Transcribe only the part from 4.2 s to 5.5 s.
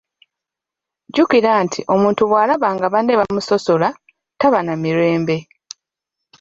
taba na mirembe.